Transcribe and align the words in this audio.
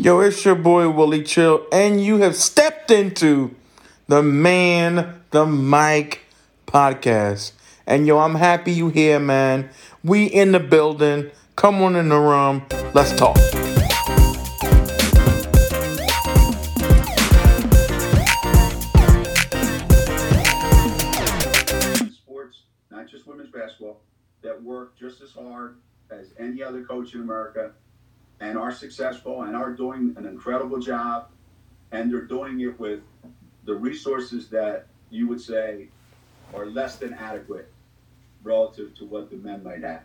Yo, 0.00 0.20
it's 0.20 0.44
your 0.44 0.54
boy 0.54 0.88
Willie 0.88 1.24
Chill, 1.24 1.66
and 1.72 2.00
you 2.00 2.18
have 2.18 2.36
stepped 2.36 2.92
into 2.92 3.56
the 4.06 4.22
Man 4.22 5.20
the 5.32 5.44
Mic 5.44 6.20
podcast. 6.68 7.50
And 7.84 8.06
yo, 8.06 8.20
I'm 8.20 8.36
happy 8.36 8.70
you 8.70 8.90
here, 8.90 9.18
man. 9.18 9.70
We 10.04 10.26
in 10.26 10.52
the 10.52 10.60
building. 10.60 11.32
Come 11.56 11.82
on 11.82 11.96
in 11.96 12.10
the 12.10 12.16
room. 12.16 12.64
Let's 12.94 13.12
talk. 13.16 13.36
sports, 22.12 22.62
not 22.92 23.08
just 23.08 23.26
women's 23.26 23.50
basketball, 23.50 24.02
that 24.42 24.62
work 24.62 24.96
just 24.96 25.20
as 25.22 25.32
hard 25.32 25.78
as 26.12 26.34
any 26.38 26.62
other 26.62 26.84
coach 26.84 27.14
in 27.14 27.22
America 27.22 27.72
and 28.40 28.56
are 28.56 28.72
successful 28.72 29.42
and 29.42 29.56
are 29.56 29.72
doing 29.72 30.14
an 30.16 30.26
incredible 30.26 30.78
job. 30.78 31.28
And 31.90 32.12
they're 32.12 32.22
doing 32.22 32.60
it 32.60 32.78
with 32.78 33.00
the 33.64 33.74
resources 33.74 34.48
that 34.48 34.86
you 35.10 35.26
would 35.28 35.40
say 35.40 35.88
are 36.54 36.66
less 36.66 36.96
than 36.96 37.14
adequate 37.14 37.70
relative 38.42 38.94
to 38.96 39.04
what 39.04 39.30
the 39.30 39.36
men 39.36 39.62
might 39.62 39.82
have. 39.82 40.02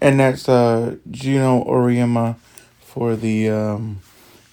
And 0.00 0.20
that's 0.20 0.48
uh, 0.48 0.96
Gino 1.10 1.64
Auriemma 1.64 2.36
for 2.80 3.16
the 3.16 3.48
um, 3.50 4.00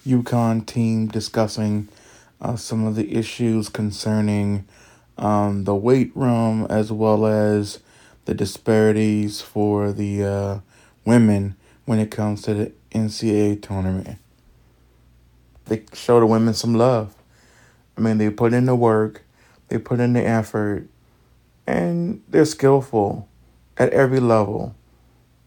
UConn 0.06 0.64
team 0.66 1.08
discussing 1.08 1.88
uh, 2.40 2.56
some 2.56 2.86
of 2.86 2.94
the 2.94 3.16
issues 3.16 3.68
concerning 3.68 4.66
um, 5.18 5.64
the 5.64 5.74
weight 5.74 6.12
room 6.14 6.66
as 6.70 6.90
well 6.90 7.26
as 7.26 7.80
the 8.24 8.34
disparities 8.34 9.40
for 9.40 9.92
the 9.92 10.24
uh, 10.24 10.58
women 11.04 11.56
when 11.84 11.98
it 11.98 12.10
comes 12.10 12.42
to 12.42 12.54
the 12.54 12.72
NCAA 12.92 13.62
tournament. 13.62 14.18
They 15.66 15.84
show 15.92 16.20
the 16.20 16.26
women 16.26 16.54
some 16.54 16.74
love. 16.74 17.14
I 17.96 18.00
mean, 18.00 18.18
they 18.18 18.30
put 18.30 18.52
in 18.52 18.66
the 18.66 18.74
work, 18.74 19.22
they 19.68 19.78
put 19.78 20.00
in 20.00 20.14
the 20.14 20.24
effort, 20.24 20.88
and 21.66 22.22
they're 22.28 22.44
skillful 22.44 23.28
at 23.76 23.90
every 23.90 24.20
level. 24.20 24.74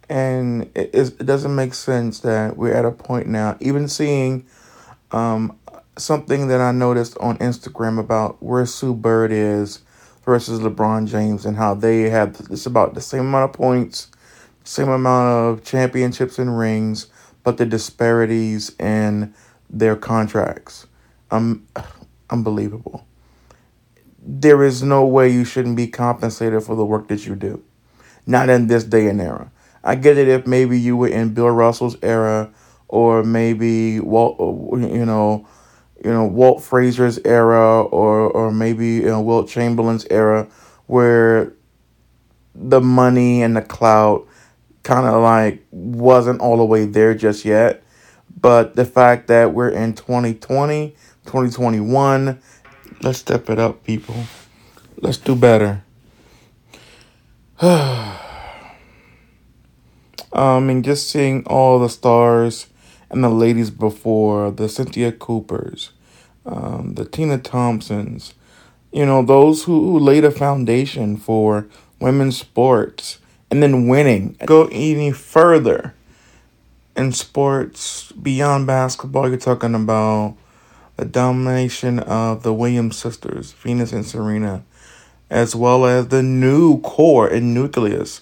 And 0.09 0.69
it, 0.75 0.93
it 0.93 1.25
doesn't 1.25 1.55
make 1.55 1.73
sense 1.73 2.19
that 2.21 2.57
we're 2.57 2.73
at 2.73 2.85
a 2.85 2.91
point 2.91 3.27
now, 3.27 3.57
even 3.59 3.87
seeing 3.87 4.45
um, 5.11 5.57
something 5.97 6.47
that 6.47 6.61
I 6.61 6.71
noticed 6.71 7.17
on 7.19 7.37
Instagram 7.37 7.99
about 7.99 8.41
where 8.41 8.65
Sue 8.65 8.93
Bird 8.93 9.31
is 9.31 9.79
versus 10.25 10.59
LeBron 10.59 11.07
James 11.07 11.45
and 11.45 11.57
how 11.57 11.73
they 11.73 12.09
have 12.09 12.41
it's 12.49 12.65
about 12.65 12.93
the 12.93 13.01
same 13.01 13.21
amount 13.21 13.49
of 13.49 13.53
points, 13.53 14.09
same 14.63 14.89
amount 14.89 15.27
of 15.29 15.63
championships 15.63 16.39
and 16.39 16.57
rings, 16.57 17.07
but 17.43 17.57
the 17.57 17.65
disparities 17.65 18.75
in 18.79 19.33
their 19.69 19.95
contracts. 19.95 20.87
Um, 21.31 21.67
unbelievable. 22.29 23.05
There 24.25 24.63
is 24.63 24.81
no 24.81 25.05
way 25.05 25.29
you 25.29 25.43
shouldn't 25.43 25.75
be 25.75 25.87
compensated 25.87 26.63
for 26.63 26.75
the 26.75 26.85
work 26.85 27.07
that 27.09 27.25
you 27.25 27.35
do. 27.35 27.63
Not 28.25 28.49
in 28.49 28.67
this 28.67 28.83
day 28.85 29.07
and 29.07 29.19
era. 29.19 29.51
I 29.83 29.95
get 29.95 30.17
it 30.17 30.29
if 30.29 30.47
maybe 30.47 30.79
you 30.79 30.95
were 30.95 31.09
in 31.09 31.33
Bill 31.33 31.49
Russell's 31.49 31.97
era 32.01 32.53
or 32.87 33.23
maybe 33.23 33.99
Walt, 33.99 34.37
you 34.39 35.05
know, 35.05 35.45
you 36.03 36.11
know 36.11 36.25
Walt 36.25 36.61
Frazier's 36.61 37.19
era 37.25 37.81
or 37.81 38.29
or 38.29 38.51
maybe 38.51 38.87
you 38.87 39.05
know 39.05 39.21
Wilt 39.21 39.49
Chamberlain's 39.49 40.05
era 40.09 40.47
where 40.87 41.53
the 42.53 42.81
money 42.81 43.41
and 43.41 43.55
the 43.55 43.61
clout 43.61 44.27
kind 44.83 45.07
of 45.07 45.21
like 45.21 45.65
wasn't 45.71 46.41
all 46.41 46.57
the 46.57 46.65
way 46.65 46.85
there 46.85 47.15
just 47.15 47.45
yet. 47.45 47.83
But 48.39 48.75
the 48.75 48.85
fact 48.85 49.27
that 49.27 49.53
we're 49.53 49.69
in 49.69 49.93
2020, 49.93 50.89
2021, 51.25 52.39
let's 53.01 53.19
step 53.19 53.49
it 53.49 53.59
up, 53.59 53.83
people. 53.83 54.15
Let's 54.97 55.17
do 55.17 55.35
better. 55.35 55.83
I 57.61 58.19
mean, 60.59 60.83
just 60.83 61.09
seeing 61.09 61.45
all 61.45 61.79
the 61.79 61.89
stars 61.89 62.67
and 63.09 63.23
the 63.23 63.29
ladies 63.29 63.69
before, 63.69 64.51
the 64.51 64.67
Cynthia 64.67 65.11
Coopers, 65.11 65.91
um, 66.45 66.95
the 66.95 67.05
Tina 67.05 67.37
Thompsons, 67.37 68.33
you 68.91 69.05
know, 69.05 69.23
those 69.23 69.63
who, 69.63 69.91
who 69.91 69.99
laid 69.99 70.25
a 70.25 70.31
foundation 70.31 71.17
for 71.17 71.67
women's 71.99 72.37
sports 72.37 73.19
and 73.53 73.61
then 73.61 73.87
winning. 73.87 74.35
Go 74.47 74.67
any 74.71 75.11
further 75.11 75.93
in 76.95 77.11
sports 77.11 78.11
beyond 78.13 78.65
basketball, 78.65 79.29
you're 79.29 79.37
talking 79.37 79.75
about 79.75 80.35
the 80.97 81.05
domination 81.05 81.99
of 81.99 82.41
the 82.41 82.51
Williams 82.51 82.97
sisters, 82.97 83.51
Venus 83.51 83.93
and 83.93 84.07
Serena, 84.07 84.63
as 85.29 85.55
well 85.55 85.85
as 85.85 86.07
the 86.07 86.23
new 86.23 86.81
core 86.81 87.27
and 87.27 87.53
nucleus, 87.53 88.21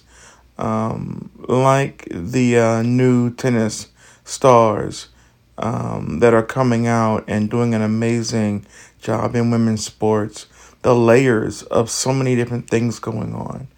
um, 0.58 1.30
like 1.48 2.06
the 2.10 2.58
uh, 2.58 2.82
new 2.82 3.32
tennis 3.32 3.88
stars 4.24 5.08
um, 5.56 6.18
that 6.18 6.34
are 6.34 6.42
coming 6.42 6.86
out 6.86 7.24
and 7.26 7.48
doing 7.48 7.72
an 7.72 7.80
amazing 7.80 8.66
job 9.00 9.34
in 9.34 9.50
women's 9.50 9.82
sports. 9.82 10.46
The 10.82 10.94
layers 10.94 11.62
of 11.62 11.88
so 11.88 12.12
many 12.12 12.36
different 12.36 12.68
things 12.68 12.98
going 12.98 13.34
on. 13.34 13.68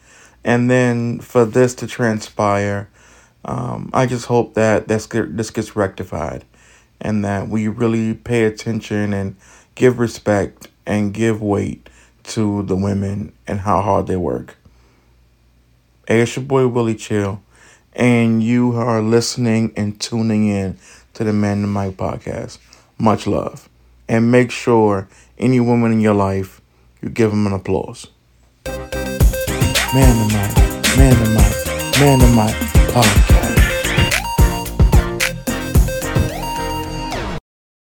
And 0.45 0.71
then 0.71 1.21
for 1.21 1.45
this 1.45 1.75
to 1.77 1.87
transpire, 1.87 2.89
um, 3.45 3.91
I 3.93 4.07
just 4.07 4.27
hope 4.27 4.55
that 4.55 4.89
this, 4.89 5.07
this 5.07 5.51
gets 5.51 5.75
rectified 5.75 6.45
and 7.01 7.25
that 7.25 7.49
we 7.49 7.69
really 7.69 8.15
pay 8.15 8.45
attention 8.45 9.13
and 9.13 9.37
give 9.75 9.99
respect 9.99 10.69
and 10.87 11.15
give 11.15 11.41
weight 11.41 11.89
to 12.25 12.63
the 12.65 12.77
women 12.77 13.33
and 13.47 13.61
how 13.61 13.81
hard 13.81 14.07
they 14.07 14.17
work. 14.17 14.57
Hey, 16.07 16.21
it's 16.21 16.37
your 16.37 16.45
boy 16.45 16.69
Willie 16.69 16.95
Chill, 16.95 17.43
and 17.95 18.43
you 18.43 18.73
are 18.77 19.01
listening 19.01 19.73
and 19.77 19.99
tuning 20.01 20.49
in 20.49 20.79
to 21.15 21.25
the 21.25 21.33
Man 21.33 21.63
the 21.63 21.69
Mic 21.69 21.97
podcast. 21.97 22.59
Much 22.99 23.27
love. 23.27 23.69
And 24.09 24.31
make 24.31 24.51
sure 24.51 25.09
any 25.39 25.61
woman 25.61 25.93
in 25.93 26.01
your 26.01 26.15
life, 26.15 26.61
you 27.01 27.09
give 27.09 27.31
them 27.31 27.47
an 27.47 27.53
applause. 27.53 28.09
Man 29.95 30.19
the 30.19 30.35
Mic, 30.35 30.99
Man 30.99 31.15
the 31.23 31.31
Mic, 31.31 32.01
Man 32.01 32.19
the 32.19 32.27
Mic 32.27 32.55
podcast. 32.93 33.64